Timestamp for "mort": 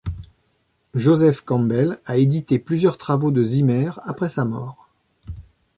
4.45-4.87